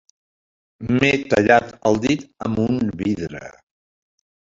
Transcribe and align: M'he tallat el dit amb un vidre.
M'he 0.93 1.09
tallat 1.33 1.69
el 1.89 1.99
dit 2.05 2.23
amb 2.49 2.63
un 2.63 2.81
vidre. 3.03 3.43